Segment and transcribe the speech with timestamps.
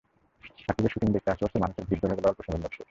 [0.63, 2.79] শাকিবের shooting দেখতে আশপাশের মানুষের ভিড় জমে গেল অল্প সময়ের মধ্যেই।